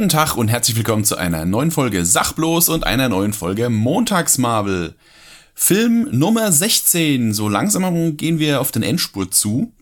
[0.00, 4.94] Guten Tag und herzlich willkommen zu einer neuen Folge Sachblos und einer neuen Folge Montagsmarvel.
[5.52, 7.34] Film Nummer 16.
[7.34, 9.74] So langsam gehen wir auf den Endspurt zu.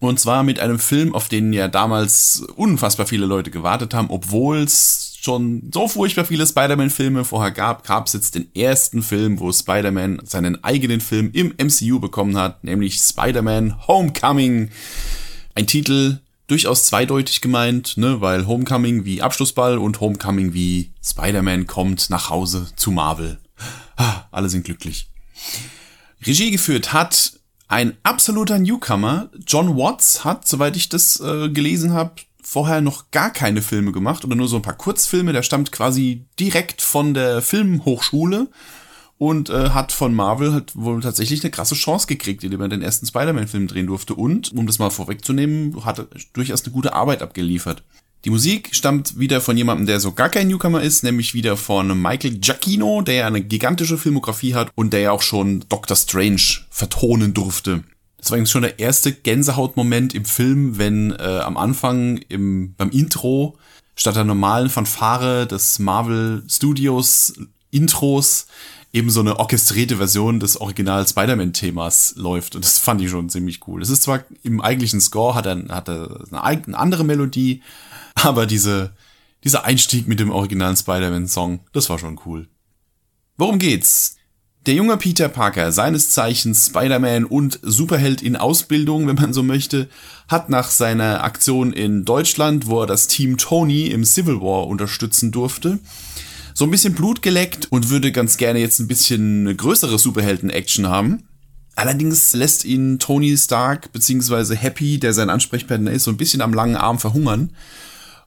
[0.00, 4.64] Und zwar mit einem Film, auf den ja damals unfassbar viele Leute gewartet haben, obwohl
[4.64, 9.52] es schon so furchtbar viele Spider-Man-Filme vorher gab, gab es jetzt den ersten Film, wo
[9.52, 14.70] Spider-Man seinen eigenen Film im MCU bekommen hat, nämlich Spider-Man Homecoming.
[15.54, 16.18] Ein Titel,
[16.52, 22.66] durchaus zweideutig gemeint, ne, weil Homecoming wie Abschlussball und Homecoming wie Spider-Man kommt nach Hause
[22.76, 23.38] zu Marvel.
[24.30, 25.08] Alle sind glücklich.
[26.26, 27.32] Regie geführt hat
[27.68, 29.30] ein absoluter Newcomer.
[29.46, 34.22] John Watts hat, soweit ich das äh, gelesen habe, vorher noch gar keine Filme gemacht
[34.22, 35.32] oder nur so ein paar Kurzfilme.
[35.32, 38.48] Der stammt quasi direkt von der Filmhochschule
[39.22, 42.82] und äh, hat von Marvel hat wohl tatsächlich eine krasse Chance gekriegt, indem er den
[42.82, 47.22] ersten Spider-Man-Film drehen durfte und, um das mal vorwegzunehmen, hat er durchaus eine gute Arbeit
[47.22, 47.84] abgeliefert.
[48.24, 52.02] Die Musik stammt wieder von jemandem, der so gar kein Newcomer ist, nämlich wieder von
[52.02, 56.42] Michael Giacchino, der ja eine gigantische Filmografie hat und der ja auch schon Doctor Strange
[56.68, 57.84] vertonen durfte.
[58.18, 62.90] Das war übrigens schon der erste Gänsehautmoment im Film, wenn äh, am Anfang im, beim
[62.90, 63.56] Intro
[63.94, 67.34] statt der normalen Fanfare des Marvel Studios
[67.70, 68.46] Intros
[68.92, 72.54] eben so eine orchestrierte Version des Original Spider-Man-Themas läuft.
[72.54, 73.80] Und das fand ich schon ziemlich cool.
[73.80, 77.62] Es ist zwar im eigentlichen Score hat er, hat er eine, eine andere Melodie,
[78.14, 78.92] aber diese,
[79.44, 82.48] dieser Einstieg mit dem originalen Spider-Man-Song, das war schon cool.
[83.38, 84.16] Worum geht's?
[84.66, 89.88] Der junge Peter Parker, seines Zeichens Spider-Man und Superheld in Ausbildung, wenn man so möchte,
[90.28, 95.32] hat nach seiner Aktion in Deutschland, wo er das Team Tony im Civil War unterstützen
[95.32, 95.80] durfte,
[96.54, 101.24] so ein bisschen Blut geleckt und würde ganz gerne jetzt ein bisschen größere Superhelden-Action haben.
[101.74, 104.54] Allerdings lässt ihn Tony Stark bzw.
[104.56, 107.50] Happy, der sein Ansprechpartner ist, so ein bisschen am langen Arm verhungern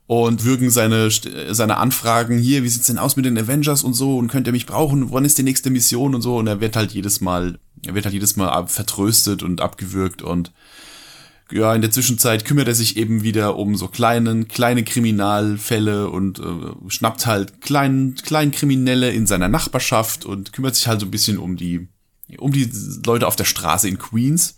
[0.07, 1.09] und würgen seine,
[1.51, 4.53] seine Anfragen hier, wie sieht's denn aus mit den Avengers und so und könnt ihr
[4.53, 7.59] mich brauchen, wann ist die nächste Mission und so und er wird halt jedes Mal,
[7.85, 10.51] er wird halt jedes Mal vertröstet und abgewürgt und
[11.51, 16.39] ja, in der Zwischenzeit kümmert er sich eben wieder um so kleinen, kleine Kriminalfälle und
[16.39, 21.11] äh, schnappt halt kleinen, kleinen Kriminelle in seiner Nachbarschaft und kümmert sich halt so ein
[21.11, 21.87] bisschen um die,
[22.39, 22.69] um die
[23.05, 24.55] Leute auf der Straße in Queens.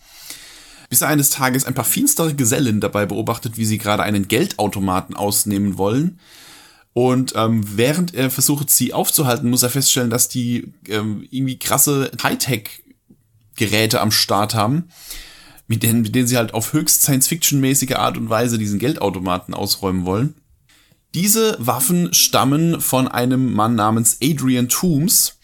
[0.90, 5.18] Bis er eines Tages ein paar finstere Gesellen dabei beobachtet, wie sie gerade einen Geldautomaten
[5.18, 6.22] ausnehmen wollen.
[6.94, 12.10] Und ähm, während er versucht, sie aufzuhalten, muss er feststellen, dass die ähm, irgendwie krasse
[12.24, 14.86] Hightech-Geräte am Start haben
[15.68, 20.06] mit denen, mit denen sie halt auf höchst Science-Fiction-mäßige Art und Weise diesen Geldautomaten ausräumen
[20.06, 20.36] wollen.
[21.14, 25.38] Diese Waffen stammen von einem Mann namens Adrian Toombs.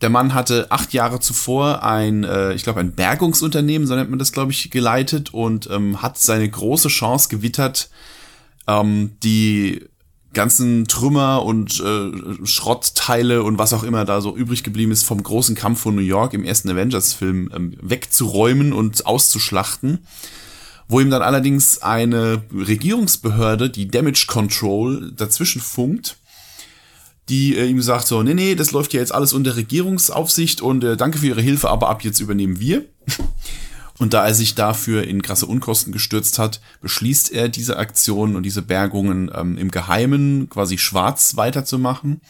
[0.00, 4.18] Der Mann hatte acht Jahre zuvor ein, äh, ich glaube, ein Bergungsunternehmen, so nennt man
[4.18, 7.90] das, glaube ich, geleitet und ähm, hat seine große Chance gewittert,
[8.66, 9.86] ähm, die
[10.32, 15.22] ganzen Trümmer und äh, Schrottteile und was auch immer da so übrig geblieben ist vom
[15.22, 20.06] großen Kampf von New York im ersten Avengers-Film ähm, wegzuräumen und auszuschlachten.
[20.88, 26.18] Wo ihm dann allerdings eine Regierungsbehörde, die Damage Control, dazwischen funkt,
[27.28, 30.84] die äh, ihm sagt so, nee, nee, das läuft ja jetzt alles unter Regierungsaufsicht und
[30.84, 32.84] äh, danke für Ihre Hilfe, aber ab jetzt übernehmen wir.
[33.98, 38.42] Und da er sich dafür in krasse Unkosten gestürzt hat, beschließt er diese Aktionen und
[38.42, 42.20] diese Bergungen ähm, im Geheimen quasi schwarz weiterzumachen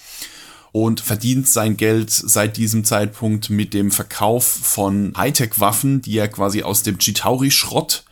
[0.72, 6.62] und verdient sein Geld seit diesem Zeitpunkt mit dem Verkauf von Hightech-Waffen, die er quasi
[6.62, 8.04] aus dem Chitauri-Schrott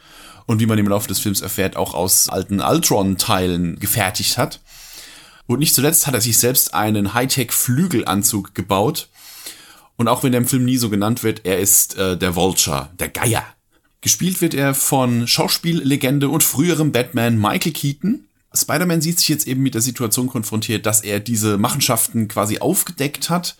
[0.47, 4.61] und wie man im Laufe des Films erfährt, auch aus alten Ultron-Teilen gefertigt hat.
[5.47, 9.09] Und nicht zuletzt hat er sich selbst einen Hightech-Flügelanzug gebaut,
[10.01, 12.89] und auch wenn er im Film nie so genannt wird, er ist äh, der Vulture,
[12.99, 13.45] der Geier.
[14.01, 18.25] Gespielt wird er von Schauspiellegende und früherem Batman Michael Keaton.
[18.55, 23.29] Spider-Man sieht sich jetzt eben mit der Situation konfrontiert, dass er diese Machenschaften quasi aufgedeckt
[23.29, 23.59] hat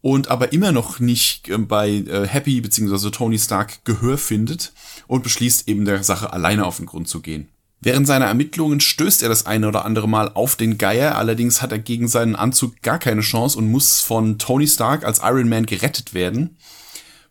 [0.00, 3.10] und aber immer noch nicht äh, bei äh, Happy bzw.
[3.10, 4.72] Tony Stark Gehör findet
[5.06, 7.46] und beschließt eben der Sache alleine auf den Grund zu gehen.
[7.80, 11.72] Während seiner Ermittlungen stößt er das eine oder andere Mal auf den Geier, allerdings hat
[11.72, 15.66] er gegen seinen Anzug gar keine Chance und muss von Tony Stark als Iron Man
[15.66, 16.56] gerettet werden.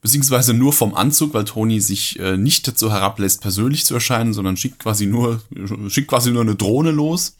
[0.02, 4.56] Beziehungsweise nur vom Anzug, weil Tony sich äh, nicht dazu herablässt, persönlich zu erscheinen, sondern
[4.56, 5.42] schickt quasi nur,
[5.88, 7.38] schickt quasi nur eine Drohne los.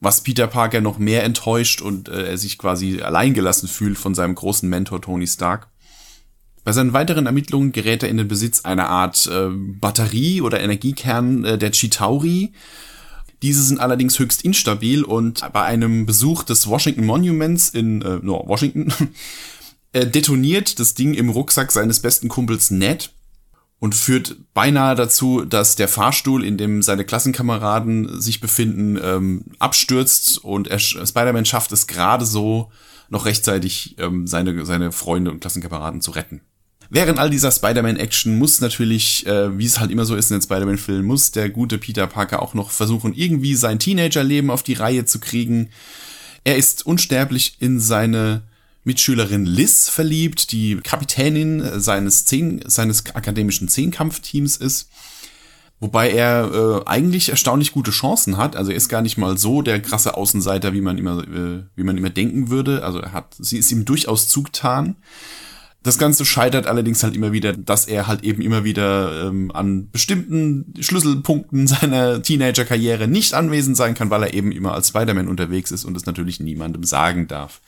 [0.00, 4.34] Was Peter Parker noch mehr enttäuscht und äh, er sich quasi alleingelassen fühlt von seinem
[4.34, 5.68] großen Mentor Tony Stark.
[6.64, 11.44] Bei seinen weiteren Ermittlungen gerät er in den Besitz einer Art äh, Batterie oder Energiekern
[11.44, 12.52] äh, der Chitauri.
[13.42, 18.44] Diese sind allerdings höchst instabil und bei einem Besuch des Washington Monuments in äh, no,
[18.46, 18.92] Washington
[19.92, 23.12] äh, detoniert das Ding im Rucksack seines besten Kumpels Ned.
[23.80, 30.38] und führt beinahe dazu, dass der Fahrstuhl, in dem seine Klassenkameraden sich befinden, ähm, abstürzt
[30.44, 32.70] und er, Spider-Man schafft es gerade so,
[33.08, 36.42] noch rechtzeitig ähm, seine, seine Freunde und Klassenkameraden zu retten.
[36.94, 40.42] Während all dieser Spider-Man-Action muss natürlich, äh, wie es halt immer so ist in den
[40.42, 45.06] Spider-Man-Filmen, muss der gute Peter Parker auch noch versuchen, irgendwie sein Teenager-Leben auf die Reihe
[45.06, 45.70] zu kriegen.
[46.44, 48.42] Er ist unsterblich in seine
[48.84, 54.90] Mitschülerin Liz verliebt, die Kapitänin seines, Zehn, seines akademischen Zehnkampfteams ist.
[55.80, 56.50] Wobei er
[56.84, 58.54] äh, eigentlich erstaunlich gute Chancen hat.
[58.54, 61.84] Also er ist gar nicht mal so der krasse Außenseiter, wie man immer, äh, wie
[61.84, 62.84] man immer denken würde.
[62.84, 64.96] Also er hat, sie ist ihm durchaus zugetan.
[65.82, 69.90] Das Ganze scheitert allerdings halt immer wieder, dass er halt eben immer wieder ähm, an
[69.90, 75.72] bestimmten Schlüsselpunkten seiner Teenager-Karriere nicht anwesend sein kann, weil er eben immer als Spider-Man unterwegs
[75.72, 77.60] ist und es natürlich niemandem sagen darf.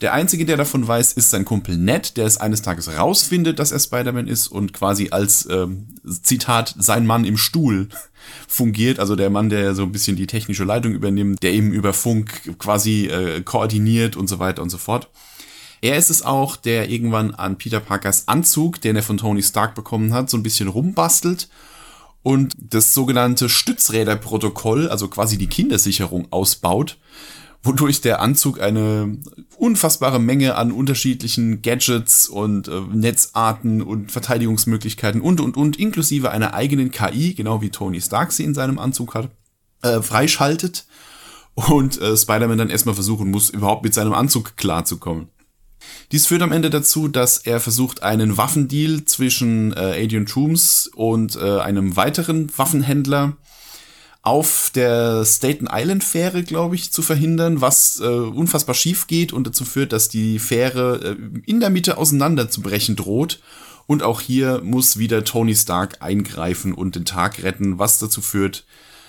[0.00, 3.72] Der Einzige, der davon weiß, ist sein Kumpel Ned, der es eines Tages rausfindet, dass
[3.72, 5.86] er Spider-Man ist und quasi als, ähm,
[6.22, 7.88] Zitat, sein Mann im Stuhl
[8.46, 11.92] fungiert, also der Mann, der so ein bisschen die technische Leitung übernimmt, der eben über
[11.92, 15.08] Funk quasi äh, koordiniert und so weiter und so fort.
[15.80, 19.74] Er ist es auch, der irgendwann an Peter Parkers Anzug, den er von Tony Stark
[19.74, 21.48] bekommen hat, so ein bisschen rumbastelt
[22.22, 26.98] und das sogenannte Stützräderprotokoll, also quasi die Kindersicherung ausbaut
[27.62, 29.18] wodurch der Anzug eine
[29.56, 36.54] unfassbare Menge an unterschiedlichen Gadgets und äh, Netzarten und Verteidigungsmöglichkeiten und und und inklusive einer
[36.54, 39.30] eigenen KI, genau wie Tony Stark sie in seinem Anzug hat,
[39.82, 40.86] äh, freischaltet
[41.54, 45.28] und äh, Spider-Man dann erstmal versuchen muss, überhaupt mit seinem Anzug klarzukommen.
[46.12, 51.36] Dies führt am Ende dazu, dass er versucht, einen Waffendeal zwischen äh, Adrian Toomes und
[51.36, 53.36] äh, einem weiteren Waffenhändler
[54.22, 59.46] auf der Staten Island Fähre, glaube ich, zu verhindern, was äh, unfassbar schief geht und
[59.46, 63.40] dazu führt, dass die Fähre äh, in der Mitte auseinanderzubrechen droht.
[63.86, 68.64] Und auch hier muss wieder Tony Stark eingreifen und den Tag retten, was dazu führt,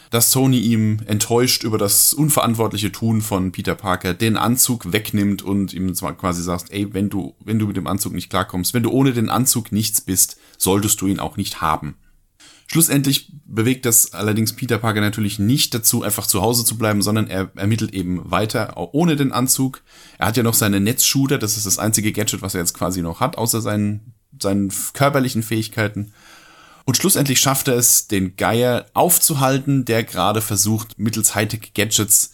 [0.09, 5.73] dass Tony ihm enttäuscht über das unverantwortliche Tun von Peter Parker den Anzug wegnimmt und
[5.73, 8.83] ihm zwar quasi sagt, ey, wenn du, wenn du mit dem Anzug nicht klarkommst, wenn
[8.83, 11.95] du ohne den Anzug nichts bist, solltest du ihn auch nicht haben.
[12.71, 17.27] Schlussendlich bewegt das allerdings Peter Parker natürlich nicht dazu, einfach zu Hause zu bleiben, sondern
[17.27, 19.81] er ermittelt eben weiter, auch ohne den Anzug.
[20.19, 23.01] Er hat ja noch seine Netzshooter, das ist das einzige Gadget, was er jetzt quasi
[23.01, 26.13] noch hat, außer seinen, seinen körperlichen Fähigkeiten.
[26.89, 32.31] Und schlussendlich schafft er es, den Geier aufzuhalten, der gerade versucht, mittels Hightech-Gadgets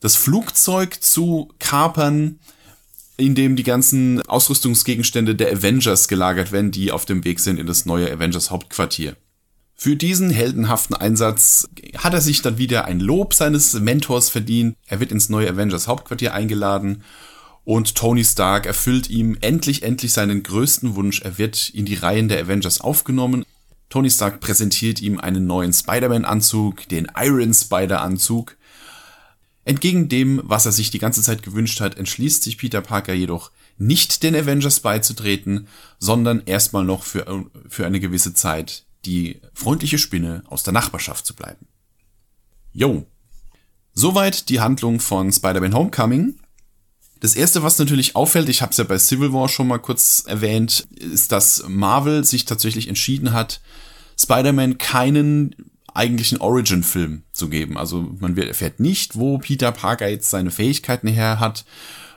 [0.00, 2.38] das Flugzeug zu kapern,
[3.18, 7.66] in dem die ganzen Ausrüstungsgegenstände der Avengers gelagert werden, die auf dem Weg sind in
[7.66, 9.16] das neue Avengers Hauptquartier.
[9.74, 14.78] Für diesen heldenhaften Einsatz hat er sich dann wieder ein Lob seines Mentors verdient.
[14.86, 17.04] Er wird ins neue Avengers Hauptquartier eingeladen
[17.64, 21.20] und Tony Stark erfüllt ihm endlich, endlich seinen größten Wunsch.
[21.20, 23.44] Er wird in die Reihen der Avengers aufgenommen.
[23.88, 28.56] Tony Stark präsentiert ihm einen neuen Spider-Man-Anzug, den Iron Spider-Anzug.
[29.64, 33.50] Entgegen dem, was er sich die ganze Zeit gewünscht hat, entschließt sich Peter Parker jedoch
[33.78, 40.42] nicht den Avengers beizutreten, sondern erstmal noch für, für eine gewisse Zeit die freundliche Spinne
[40.46, 41.66] aus der Nachbarschaft zu bleiben.
[42.72, 43.06] Yo.
[43.92, 46.36] Soweit die Handlung von Spider-Man Homecoming.
[47.20, 50.24] Das erste, was natürlich auffällt, ich habe es ja bei Civil War schon mal kurz
[50.26, 53.60] erwähnt, ist, dass Marvel sich tatsächlich entschieden hat,
[54.18, 55.54] Spider-Man keinen
[55.94, 57.78] eigentlichen Origin-Film zu geben.
[57.78, 61.64] Also man erfährt nicht, wo Peter Parker jetzt seine Fähigkeiten her hat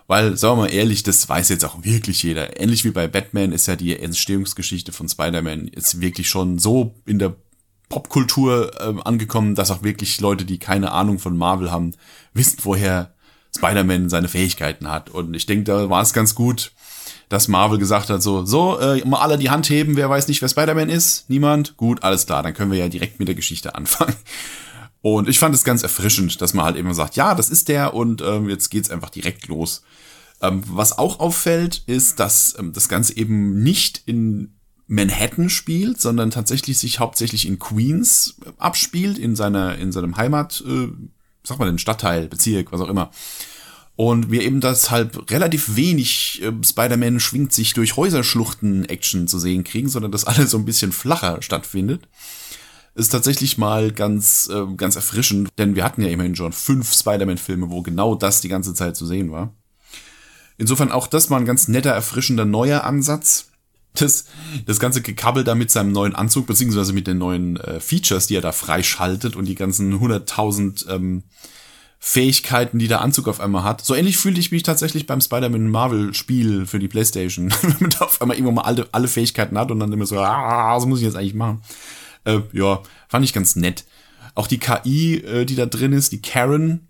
[0.08, 2.60] weil, sagen wir mal ehrlich, das weiß jetzt auch wirklich jeder.
[2.60, 7.20] Ähnlich wie bei Batman ist ja die Entstehungsgeschichte von Spider-Man jetzt wirklich schon so in
[7.20, 7.36] der
[7.89, 11.94] Popkultur äh, angekommen, dass auch wirklich Leute, die keine Ahnung von Marvel haben,
[12.34, 13.13] wissen, woher
[13.58, 15.10] Spider-Man seine Fähigkeiten hat.
[15.10, 16.72] Und ich denke, da war es ganz gut,
[17.30, 20.42] dass Marvel gesagt hat, so, so, äh, mal alle die Hand heben, wer weiß nicht,
[20.42, 21.30] wer Spider-Man ist?
[21.30, 21.76] Niemand?
[21.78, 24.16] Gut, alles klar, dann können wir ja direkt mit der Geschichte anfangen.
[25.02, 27.94] Und ich fand es ganz erfrischend, dass man halt eben sagt, ja, das ist der
[27.94, 29.84] und ähm, jetzt geht's einfach direkt los.
[30.42, 34.54] Ähm, was auch auffällt, ist, dass ähm, das Ganze eben nicht in
[34.88, 40.88] Manhattan spielt, sondern tatsächlich sich hauptsächlich in Queens abspielt, in seiner, in seinem Heimat, äh,
[41.48, 43.12] sag mal, den Stadtteil, Bezirk, was auch immer.
[43.96, 49.89] Und wir eben deshalb relativ wenig äh, Spider-Man schwingt sich durch Häuserschluchten-Action zu sehen kriegen,
[49.89, 52.08] sondern dass alles so ein bisschen flacher stattfindet.
[52.94, 57.72] Ist tatsächlich mal ganz, äh, ganz erfrischend, denn wir hatten ja immerhin schon fünf Spider-Man-Filme,
[57.72, 59.56] wo genau das die ganze Zeit zu sehen war.
[60.58, 63.50] Insofern auch das mal ein ganz netter, erfrischender neuer Ansatz.
[64.00, 64.25] Das,
[64.66, 68.36] das ganze Gekabbel da mit seinem neuen Anzug, beziehungsweise mit den neuen äh, Features, die
[68.36, 71.24] er da freischaltet und die ganzen 100.000 ähm,
[72.00, 73.84] Fähigkeiten, die der Anzug auf einmal hat.
[73.84, 77.51] So ähnlich fühlte ich mich tatsächlich beim Spider-Man Marvel-Spiel für die Playstation.
[77.62, 80.20] Wenn man da auf einmal irgendwann mal alle, alle Fähigkeiten hat und dann immer so,
[80.20, 81.62] ah, was muss ich jetzt eigentlich machen?
[82.24, 83.86] Äh, ja, fand ich ganz nett.
[84.36, 86.88] Auch die KI, äh, die da drin ist, die Karen,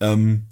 [0.00, 0.44] ähm,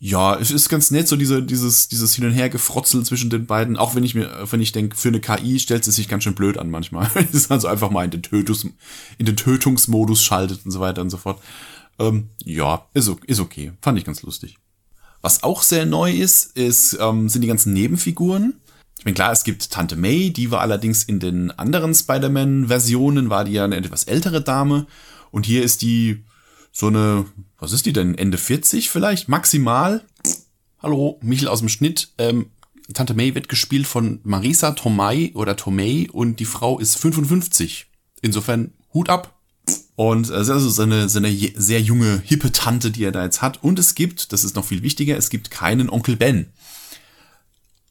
[0.00, 3.46] ja, es ist ganz nett, so diese, dieses, dieses Hin und Her gefrotzel zwischen den
[3.46, 6.22] beiden, auch wenn ich mir, wenn ich denke, für eine KI stellt sie sich ganz
[6.22, 7.10] schön blöd an manchmal.
[7.14, 8.64] es ist also einfach mal in den, Tötungs,
[9.18, 11.42] in den Tötungsmodus schaltet und so weiter und so fort.
[11.98, 13.72] Ähm, ja, ist, ist okay.
[13.82, 14.56] Fand ich ganz lustig.
[15.20, 18.60] Was auch sehr neu ist, ist ähm, sind die ganzen Nebenfiguren.
[19.00, 23.44] Ich meine, klar, es gibt Tante May, die war allerdings in den anderen Spider-Man-Versionen, war
[23.44, 24.86] die ja eine etwas ältere Dame.
[25.32, 26.24] Und hier ist die
[26.72, 27.26] so eine,
[27.58, 30.04] was ist die denn, Ende 40 vielleicht, maximal.
[30.80, 32.12] Hallo, Michel aus dem Schnitt.
[32.18, 32.50] Ähm,
[32.94, 37.86] Tante May wird gespielt von Marisa Tomei oder Tomei und die Frau ist 55.
[38.22, 39.38] Insofern Hut ab.
[39.96, 43.24] Und es ist also so eine, so eine sehr junge, hippe Tante, die er da
[43.24, 43.62] jetzt hat.
[43.62, 46.46] Und es gibt, das ist noch viel wichtiger, es gibt keinen Onkel Ben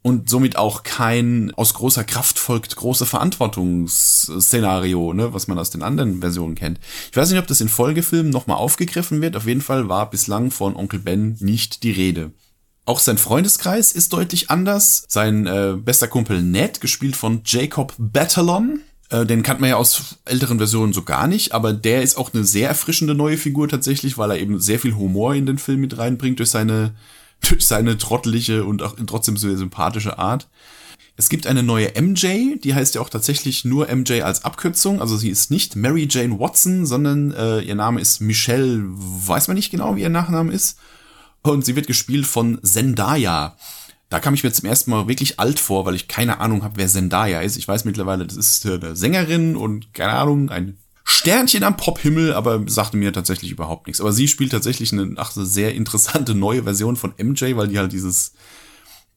[0.08, 5.84] und somit auch kein aus großer Kraft folgt große Verantwortungsszenario, ne, was man aus den
[5.84, 6.80] anderen Versionen kennt.
[7.12, 9.36] Ich weiß nicht, ob das in Folgefilmen nochmal aufgegriffen wird.
[9.36, 12.32] Auf jeden Fall war bislang von Onkel Ben nicht die Rede.
[12.86, 15.04] Auch sein Freundeskreis ist deutlich anders.
[15.10, 20.20] Sein äh, bester Kumpel Ned, gespielt von Jacob Batalon, äh, den kannte man ja aus
[20.24, 24.18] älteren Versionen so gar nicht, aber der ist auch eine sehr erfrischende neue Figur tatsächlich,
[24.18, 26.94] weil er eben sehr viel Humor in den Film mit reinbringt durch seine
[27.42, 30.48] durch seine trottelige und auch trotzdem so sympathische Art.
[31.20, 35.02] Es gibt eine neue MJ, die heißt ja auch tatsächlich nur MJ als Abkürzung.
[35.02, 39.56] Also sie ist nicht Mary Jane Watson, sondern äh, ihr Name ist Michelle, weiß man
[39.56, 40.78] nicht genau, wie ihr Nachname ist.
[41.42, 43.58] Und sie wird gespielt von Zendaya.
[44.10, 46.78] Da kam ich mir zum ersten Mal wirklich alt vor, weil ich keine Ahnung habe,
[46.78, 47.58] wer Zendaya ist.
[47.58, 50.78] Ich weiß mittlerweile, das ist eine Sängerin und keine Ahnung, ein
[51.10, 54.02] Sternchen am Pophimmel, aber sagte mir tatsächlich überhaupt nichts.
[54.02, 57.80] Aber sie spielt tatsächlich eine, ach, eine sehr interessante neue Version von MJ, weil die
[57.80, 58.34] halt dieses,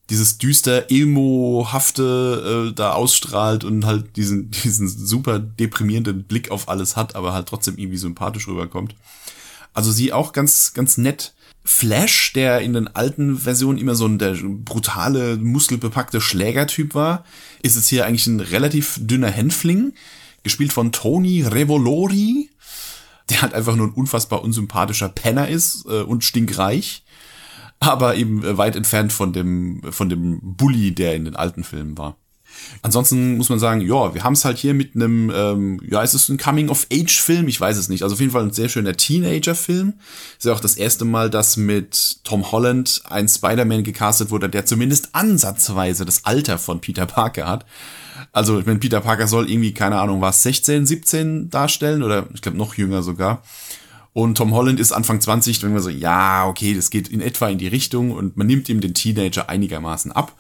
[0.09, 6.95] dieses düster, emo-hafte äh, da ausstrahlt und halt diesen, diesen super deprimierenden Blick auf alles
[6.97, 8.95] hat, aber halt trotzdem irgendwie sympathisch rüberkommt.
[9.75, 11.35] Also sie auch ganz, ganz nett.
[11.65, 17.25] Flash, der in den alten Versionen immer so ein der brutale, muskelbepackte Schlägertyp war,
[17.63, 19.93] ist jetzt hier eigentlich ein relativ dünner Hänfling
[20.43, 22.51] gespielt von Tony Revolori,
[23.29, 27.05] der halt einfach nur ein unfassbar unsympathischer Penner ist äh, und stinkreich,
[27.79, 31.97] aber eben äh, weit entfernt von dem, von dem Bully, der in den alten Filmen
[31.97, 32.17] war.
[32.83, 36.15] Ansonsten muss man sagen, ja, wir haben es halt hier mit einem, ähm, ja, ist
[36.15, 37.49] es ein Coming-of-Age-Film?
[37.49, 38.03] Ich weiß es nicht.
[38.03, 39.95] Also auf jeden Fall ein sehr schöner Teenager-Film.
[40.39, 44.67] Ist ja auch das erste Mal, dass mit Tom Holland ein Spider-Man gecastet wurde, der
[44.67, 47.67] zumindest ansatzweise das Alter von Peter Parker hat.
[48.33, 52.59] Also, meine, Peter Parker soll irgendwie, keine Ahnung, was, 16, 17 darstellen oder ich glaube
[52.59, 53.43] noch jünger sogar.
[54.13, 57.49] Und Tom Holland ist Anfang 20, wenn man so, ja, okay, das geht in etwa
[57.49, 60.35] in die Richtung und man nimmt ihm den Teenager einigermaßen ab.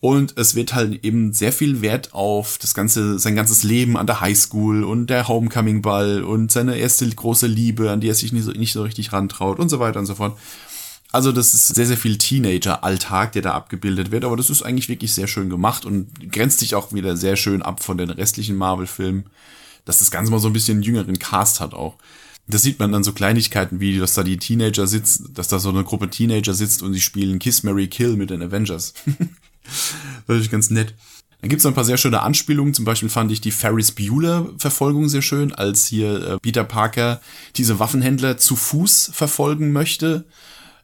[0.00, 4.06] Und es wird halt eben sehr viel Wert auf das ganze, sein ganzes Leben an
[4.06, 8.44] der Highschool und der Homecoming-Ball und seine erste große Liebe, an die er sich nicht
[8.44, 10.38] so, nicht so richtig rantraut und so weiter und so fort.
[11.10, 14.90] Also das ist sehr, sehr viel Teenager-Alltag, der da abgebildet wird, aber das ist eigentlich
[14.90, 18.56] wirklich sehr schön gemacht und grenzt sich auch wieder sehr schön ab von den restlichen
[18.56, 19.24] Marvel-Filmen,
[19.86, 21.96] dass das Ganze mal so ein bisschen jüngeren Cast hat auch.
[22.46, 25.70] Das sieht man dann so Kleinigkeiten wie, dass da die Teenager sitzen, dass da so
[25.70, 28.92] eine Gruppe Teenager sitzt und sie spielen Kiss, Mary, Kill mit den Avengers.
[30.26, 30.94] das ist ganz nett.
[31.40, 32.74] Dann gibt's noch ein paar sehr schöne Anspielungen.
[32.74, 37.20] Zum Beispiel fand ich die Ferris Bueller-Verfolgung sehr schön, als hier äh, Peter Parker
[37.56, 40.24] diese Waffenhändler zu Fuß verfolgen möchte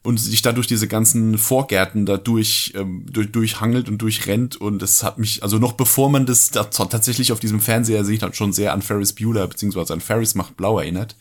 [0.04, 4.56] und sich dadurch diese ganzen Vorgärten da durch, ähm, durch, durchhangelt und durchrennt.
[4.56, 8.22] Und das hat mich, also noch bevor man das da tatsächlich auf diesem Fernseher sieht,
[8.22, 11.16] hat schon sehr an Ferris Bueller, beziehungsweise an Ferris macht Blau erinnert.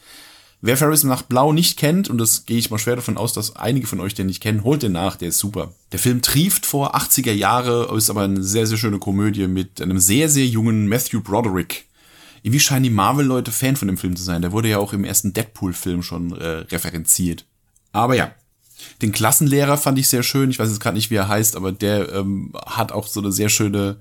[0.59, 3.55] Wer Ferris macht Blau nicht kennt, und das gehe ich mal schwer davon aus, dass
[3.55, 5.73] einige von euch den nicht kennen, holt den nach, der ist super.
[5.93, 9.99] Der Film trieft vor 80er Jahre, ist aber eine sehr, sehr schöne Komödie mit einem
[9.99, 11.85] sehr, sehr jungen Matthew Broderick.
[12.43, 14.41] Irgendwie scheinen die Marvel-Leute Fan von dem Film zu sein.
[14.41, 17.45] Der wurde ja auch im ersten Deadpool-Film schon äh, referenziert.
[17.93, 18.33] Aber ja,
[19.01, 20.49] den Klassenlehrer fand ich sehr schön.
[20.49, 23.31] Ich weiß jetzt gerade nicht, wie er heißt, aber der ähm, hat auch so eine
[23.31, 23.97] sehr schöne,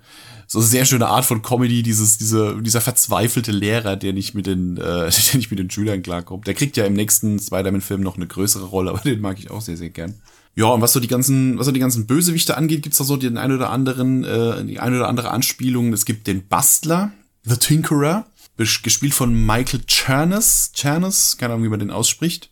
[0.46, 1.82] so eine sehr schöne Art von Comedy.
[1.82, 6.02] Dieses, diese, dieser verzweifelte Lehrer, der nicht mit den, äh, der nicht mit den Schülern
[6.02, 6.46] klarkommt.
[6.46, 9.60] Der kriegt ja im nächsten Spider-Man-Film noch eine größere Rolle, aber den mag ich auch
[9.60, 10.14] sehr, sehr gern.
[10.54, 13.16] Ja, und was so die ganzen, was so die ganzen Bösewichte angeht, gibt's da so
[13.16, 15.92] den ein oder anderen, äh, die ein oder andere Anspielung.
[15.92, 17.12] Es gibt den Bastler,
[17.44, 22.50] The Tinkerer, gespielt von Michael Chernus, Chernus, keine Ahnung, wie man den ausspricht.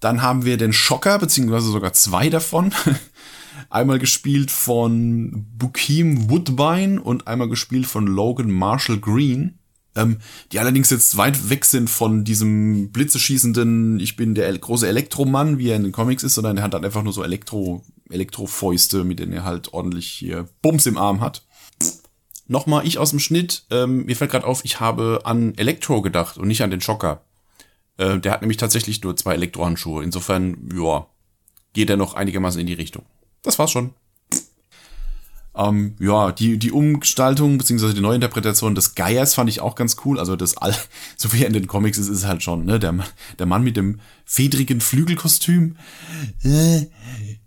[0.00, 2.72] Dann haben wir den Schocker, beziehungsweise sogar zwei davon.
[3.70, 9.58] einmal gespielt von Bukim Woodbine und einmal gespielt von Logan Marshall Green.
[9.96, 10.18] ähm,
[10.52, 15.68] die allerdings jetzt weit weg sind von diesem blitzeschießenden, ich bin der große Elektromann, wie
[15.68, 19.18] er in den Comics ist, sondern er hat halt einfach nur so Elektro, Elektrofäuste, mit
[19.18, 21.44] denen er halt ordentlich hier Bums im Arm hat.
[22.46, 26.38] Nochmal, ich aus dem Schnitt, ähm, mir fällt gerade auf, ich habe an Elektro gedacht
[26.38, 27.24] und nicht an den Schocker.
[28.00, 30.02] Äh, der hat nämlich tatsächlich nur zwei Elektrohandschuhe.
[30.02, 31.06] Insofern, ja,
[31.74, 33.04] geht er noch einigermaßen in die Richtung.
[33.42, 33.90] Das war's schon.
[35.54, 40.18] Ähm, ja, die, die Umgestaltung beziehungsweise die Neuinterpretation des Geiers fand ich auch ganz cool.
[40.18, 40.74] Also das all,
[41.16, 42.78] so wie er in den Comics ist, ist halt schon, ne?
[42.78, 42.94] Der,
[43.38, 45.76] der Mann mit dem fedrigen Flügelkostüm.
[46.42, 46.86] Äh,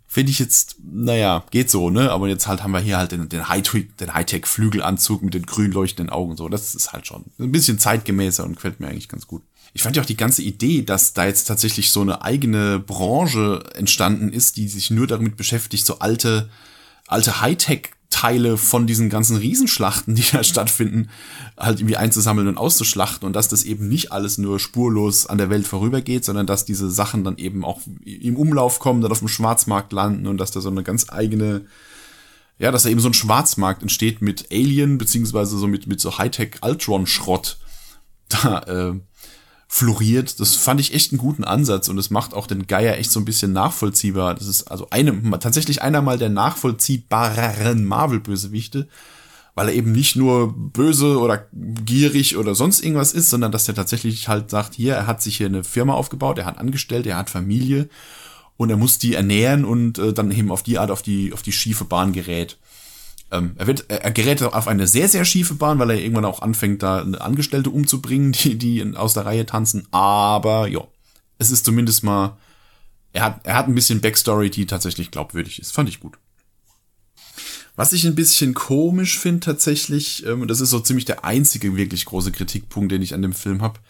[0.06, 2.12] Finde ich jetzt, naja, geht so, ne?
[2.12, 6.36] Aber jetzt halt haben wir hier halt den, den Hightech-Flügelanzug mit den grün leuchtenden Augen
[6.36, 6.48] so.
[6.48, 9.42] Das ist halt schon ein bisschen zeitgemäßer und gefällt mir eigentlich ganz gut.
[9.74, 13.64] Ich fand ja auch die ganze Idee, dass da jetzt tatsächlich so eine eigene Branche
[13.74, 16.48] entstanden ist, die sich nur damit beschäftigt, so alte,
[17.06, 21.10] alte Hightech Teile von diesen ganzen Riesenschlachten, die da stattfinden,
[21.58, 25.50] halt irgendwie einzusammeln und auszuschlachten und dass das eben nicht alles nur spurlos an der
[25.50, 29.26] Welt vorübergeht, sondern dass diese Sachen dann eben auch im Umlauf kommen, dann auf dem
[29.26, 31.66] Schwarzmarkt landen und dass da so eine ganz eigene,
[32.58, 36.16] ja, dass da eben so ein Schwarzmarkt entsteht mit Alien, beziehungsweise so mit, mit so
[36.16, 37.58] Hightech-Ultron-Schrott.
[38.28, 39.00] Da, äh,
[39.68, 40.40] floriert.
[40.40, 43.20] Das fand ich echt einen guten Ansatz und es macht auch den Geier echt so
[43.20, 44.34] ein bisschen nachvollziehbar.
[44.34, 48.88] Das ist also eine, tatsächlich einer mal der nachvollziehbareren Marvel-Bösewichte,
[49.54, 53.74] weil er eben nicht nur böse oder gierig oder sonst irgendwas ist, sondern dass er
[53.74, 57.18] tatsächlich halt sagt, hier, er hat sich hier eine Firma aufgebaut, er hat Angestellte, er
[57.18, 57.88] hat Familie
[58.56, 61.42] und er muss die ernähren und äh, dann eben auf die Art auf die, auf
[61.42, 62.58] die schiefe Bahn gerät.
[63.34, 66.40] Ähm, er, wird, er gerät auf eine sehr, sehr schiefe Bahn, weil er irgendwann auch
[66.40, 69.88] anfängt, da eine Angestellte umzubringen, die, die aus der Reihe tanzen.
[69.90, 70.86] Aber ja,
[71.38, 72.36] es ist zumindest mal,
[73.12, 75.72] er hat, er hat ein bisschen Backstory, die tatsächlich glaubwürdig ist.
[75.72, 76.14] Fand ich gut.
[77.76, 81.76] Was ich ein bisschen komisch finde tatsächlich, ähm, und das ist so ziemlich der einzige
[81.76, 83.80] wirklich große Kritikpunkt, den ich an dem Film habe,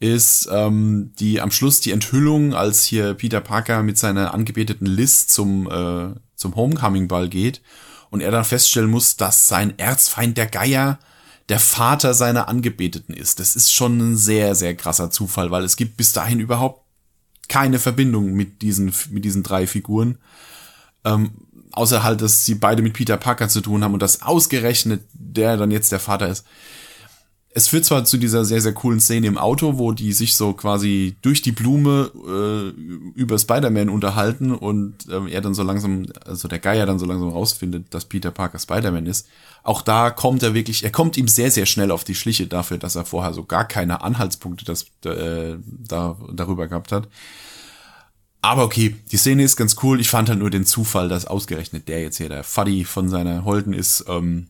[0.00, 5.26] ist ähm, die am Schluss die Enthüllung, als hier Peter Parker mit seiner angebeteten Liz
[5.26, 7.60] zum, äh, zum Homecoming-Ball geht
[8.10, 10.98] und er dann feststellen muss, dass sein Erzfeind der Geier
[11.48, 13.40] der Vater seiner Angebeteten ist.
[13.40, 16.84] Das ist schon ein sehr, sehr krasser Zufall, weil es gibt bis dahin überhaupt
[17.48, 20.18] keine Verbindung mit diesen, mit diesen drei Figuren.
[21.04, 21.30] Ähm,
[21.72, 25.56] außer halt, dass sie beide mit Peter Parker zu tun haben und dass ausgerechnet der
[25.56, 26.44] dann jetzt der Vater ist
[27.58, 30.52] es führt zwar zu dieser sehr, sehr coolen Szene im Auto, wo die sich so
[30.52, 32.68] quasi durch die Blume äh,
[33.18, 37.30] über Spider-Man unterhalten und äh, er dann so langsam, also der Geier dann so langsam
[37.30, 39.26] rausfindet, dass Peter Parker Spider-Man ist.
[39.64, 42.78] Auch da kommt er wirklich, er kommt ihm sehr, sehr schnell auf die Schliche dafür,
[42.78, 47.08] dass er vorher so gar keine Anhaltspunkte das, äh, da, darüber gehabt hat.
[48.40, 50.00] Aber okay, die Szene ist ganz cool.
[50.00, 53.44] Ich fand halt nur den Zufall, dass ausgerechnet der jetzt hier der Fuddy von seiner
[53.44, 54.04] Holden ist.
[54.06, 54.46] Ähm,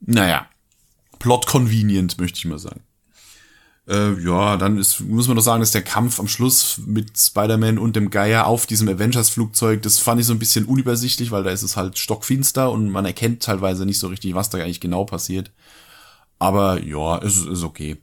[0.00, 0.48] naja,
[1.18, 2.80] plot convenient, möchte ich mal sagen.
[3.88, 7.78] Äh, ja, dann ist, muss man doch sagen, dass der Kampf am Schluss mit Spider-Man
[7.78, 11.50] und dem Geier auf diesem Avengers-Flugzeug, das fand ich so ein bisschen unübersichtlich, weil da
[11.50, 15.04] ist es halt stockfinster und man erkennt teilweise nicht so richtig, was da eigentlich genau
[15.04, 15.52] passiert.
[16.38, 17.96] Aber ja, es ist okay.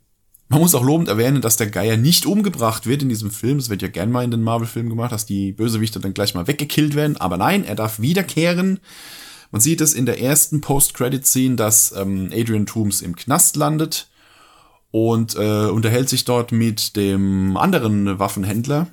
[0.48, 3.58] Man muss auch lobend erwähnen, dass der Geier nicht umgebracht wird in diesem Film.
[3.58, 6.48] Das wird ja gern mal in den Marvel-Filmen gemacht, dass die Bösewichte dann gleich mal
[6.48, 7.18] weggekillt werden.
[7.18, 8.80] Aber nein, er darf wiederkehren.
[9.52, 14.10] Man sieht es in der ersten Post-Credit-Scene, dass ähm, Adrian Toomes im Knast landet
[14.92, 18.88] und äh, unterhält sich dort mit dem anderen Waffenhändler,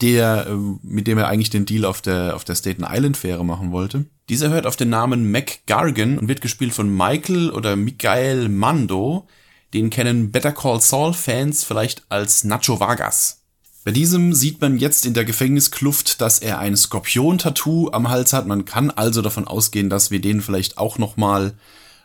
[0.00, 3.44] der, äh, mit dem er eigentlich den Deal auf der, auf der Staten Island Fähre
[3.44, 4.04] machen wollte.
[4.28, 9.26] Dieser hört auf den Namen Mac Gargan und wird gespielt von Michael oder Mikael Mando.
[9.72, 13.45] Den kennen Better Call Saul Fans vielleicht als Nacho Vargas.
[13.86, 18.48] Bei diesem sieht man jetzt in der Gefängniskluft, dass er ein Skorpion-Tattoo am Hals hat.
[18.48, 21.54] Man kann also davon ausgehen, dass wir den vielleicht auch noch mal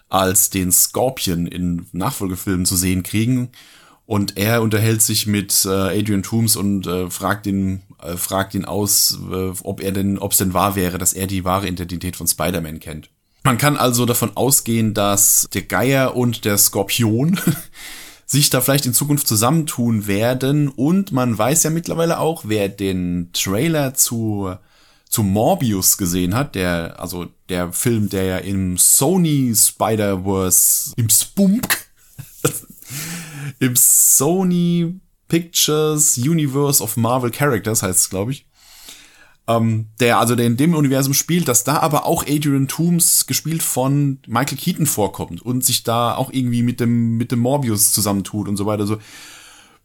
[0.08, 3.50] als den Scorpion in Nachfolgefilmen zu sehen kriegen.
[4.06, 8.66] Und er unterhält sich mit äh, Adrian Toomes und äh, fragt ihn, äh, fragt ihn
[8.66, 9.18] aus,
[9.64, 12.80] ob er denn, ob es denn wahr wäre, dass er die wahre Identität von Spider-Man
[12.80, 13.10] kennt.
[13.42, 17.40] Man kann also davon ausgehen, dass der Geier und der Skorpion
[18.32, 20.70] sich da vielleicht in Zukunft zusammentun werden.
[20.70, 24.56] Und man weiß ja mittlerweile auch, wer den Trailer zu,
[25.10, 31.78] zu Morbius gesehen hat, der, also der Film, der ja im Sony Spider-Verse, im Spunk,
[33.60, 38.46] im Sony Pictures Universe of Marvel Characters heißt es, glaube ich,
[39.58, 43.64] ähm, der also der in dem Universum spielt, dass da aber auch Adrian Toomes gespielt
[43.64, 48.48] von Michael Keaton vorkommt und sich da auch irgendwie mit dem mit dem Morbius zusammentut
[48.48, 48.98] und so weiter so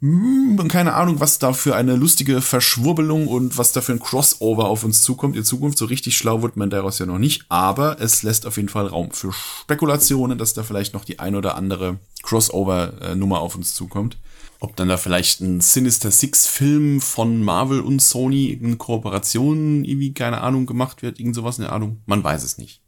[0.03, 4.69] hm, keine Ahnung, was da für eine lustige Verschwurbelung und was da für ein Crossover
[4.69, 5.79] auf uns zukommt in Zukunft.
[5.79, 8.89] So richtig schlau wird man daraus ja noch nicht, aber es lässt auf jeden Fall
[8.89, 14.19] Raum für Spekulationen, dass da vielleicht noch die ein oder andere Crossover-Nummer auf uns zukommt.
[14.59, 20.41] Ob dann da vielleicht ein Sinister Six-Film von Marvel und Sony in Kooperation irgendwie, keine
[20.41, 22.01] Ahnung, gemacht wird, irgend sowas in der Ahnung.
[22.07, 22.81] Man weiß es nicht.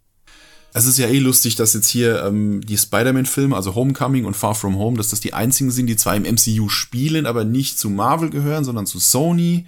[0.75, 4.55] Es ist ja eh lustig, dass jetzt hier ähm, die Spider-Man-Filme, also Homecoming und Far
[4.55, 7.91] From Home, dass das die einzigen sind, die zwar im MCU spielen, aber nicht zu
[7.91, 9.67] Marvel gehören, sondern zu Sony.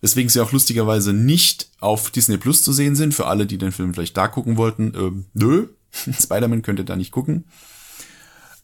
[0.00, 3.14] Deswegen sie auch lustigerweise nicht auf Disney Plus zu sehen sind.
[3.14, 5.68] Für alle, die den Film vielleicht da gucken wollten, ähm, nö,
[6.20, 7.44] Spider-Man könnt ihr da nicht gucken.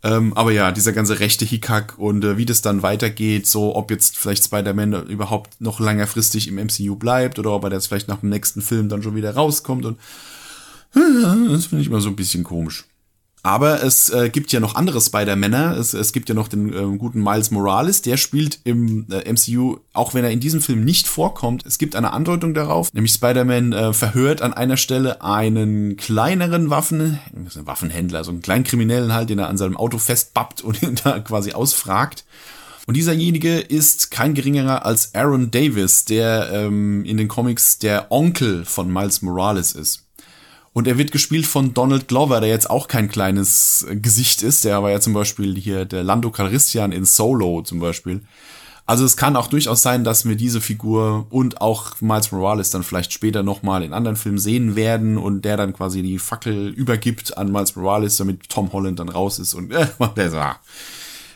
[0.04, 3.90] Ähm, aber ja, dieser ganze rechte Hickhack und äh, wie das dann weitergeht, so ob
[3.90, 8.20] jetzt vielleicht Spider-Man überhaupt noch längerfristig im MCU bleibt oder ob er jetzt vielleicht nach
[8.20, 9.98] dem nächsten Film dann schon wieder rauskommt und
[10.94, 12.84] das finde ich immer so ein bisschen komisch.
[13.42, 15.76] Aber es äh, gibt ja noch andere Spider-Männer.
[15.76, 19.78] Es, es gibt ja noch den äh, guten Miles Morales, der spielt im äh, MCU,
[19.92, 21.64] auch wenn er in diesem Film nicht vorkommt.
[21.64, 27.18] Es gibt eine Andeutung darauf, nämlich Spider-Man äh, verhört an einer Stelle einen kleineren Waffen,
[27.54, 31.20] Waffenhändler, so einen kleinen Kriminellen halt, den er an seinem Auto festbappt und ihn da
[31.20, 32.24] quasi ausfragt.
[32.86, 38.64] Und dieserjenige ist kein geringerer als Aaron Davis, der ähm, in den Comics der Onkel
[38.64, 40.07] von Miles Morales ist.
[40.72, 44.64] Und er wird gespielt von Donald Glover, der jetzt auch kein kleines Gesicht ist.
[44.64, 48.22] Der war ja zum Beispiel hier der Lando Calrissian in Solo zum Beispiel.
[48.88, 52.82] Also es kann auch durchaus sein, dass wir diese Figur und auch Miles Morales dann
[52.82, 57.36] vielleicht später nochmal in anderen Filmen sehen werden und der dann quasi die Fackel übergibt
[57.36, 60.58] an Miles Morales, damit Tom Holland dann raus ist und äh, der so, ah.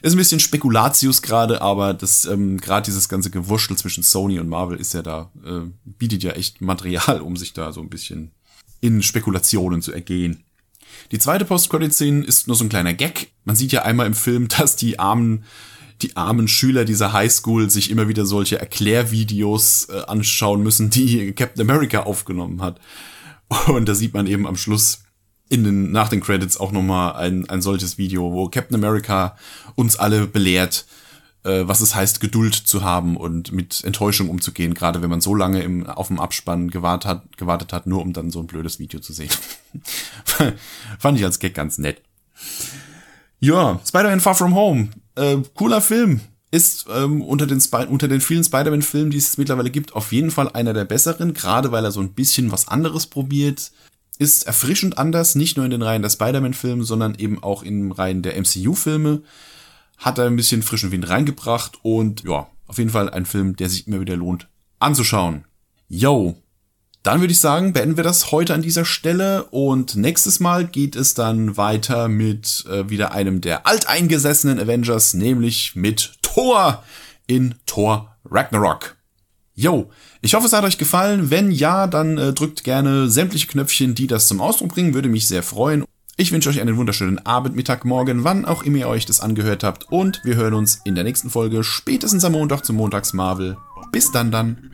[0.01, 4.49] ist ein bisschen Spekulatius gerade, aber das ähm, gerade dieses ganze Gewurschtel zwischen Sony und
[4.49, 8.31] Marvel ist ja da äh, bietet ja echt Material, um sich da so ein bisschen
[8.83, 10.45] in Spekulationen zu ergehen.
[11.11, 13.33] Die zweite Post-Credit-Szene ist nur so ein kleiner Gag.
[13.45, 15.45] Man sieht ja einmal im Film, dass die armen,
[16.03, 21.62] die armen Schüler dieser Highschool sich immer wieder solche Erklärvideos äh, anschauen müssen, die Captain
[21.62, 22.79] America aufgenommen hat.
[23.68, 25.05] Und da sieht man eben am Schluss
[25.49, 29.37] in den, nach den Credits auch nochmal ein, ein solches Video, wo Captain America
[29.75, 30.87] uns alle belehrt,
[31.44, 35.62] was es heißt, Geduld zu haben und mit Enttäuschung umzugehen, gerade wenn man so lange
[35.62, 39.00] im, auf dem Abspann gewartet hat, gewartet hat, nur um dann so ein blödes Video
[39.00, 39.31] zu sehen.
[40.98, 42.00] Fand ich als Gag ganz nett.
[43.40, 44.90] Ja, Spider-Man Far From Home.
[45.16, 46.20] Äh, cooler Film.
[46.52, 50.31] Ist ähm, unter, den Sp unter den vielen Spider-Man-Filmen, die es mittlerweile gibt, auf jeden
[50.31, 53.72] Fall einer der besseren, gerade weil er so ein bisschen was anderes probiert.
[54.18, 58.22] Ist erfrischend anders, nicht nur in den Reihen der Spider-Man-Filme, sondern eben auch in Reihen
[58.22, 59.22] der MCU-Filme
[59.98, 63.68] hat er ein bisschen frischen Wind reingebracht und ja, auf jeden Fall ein Film, der
[63.68, 65.44] sich immer wieder lohnt anzuschauen.
[65.88, 66.37] Yo,
[67.02, 70.94] dann würde ich sagen, beenden wir das heute an dieser Stelle und nächstes Mal geht
[70.94, 76.83] es dann weiter mit äh, wieder einem der alteingesessenen Avengers, nämlich mit Thor
[77.26, 78.96] in Thor Ragnarok.
[79.55, 79.90] Yo,
[80.22, 81.31] ich hoffe, es hat euch gefallen.
[81.31, 85.28] Wenn ja, dann äh, drückt gerne sämtliche Knöpfchen, die das zum Ausdruck bringen, würde mich
[85.28, 85.85] sehr freuen.
[86.18, 89.64] Ich wünsche euch einen wunderschönen Abend, Mittag, Morgen, wann auch immer ihr euch das angehört
[89.64, 89.90] habt.
[89.90, 93.57] Und wir hören uns in der nächsten Folge spätestens am Montag zum Montags Marvel.
[93.92, 94.71] Bis dann dann.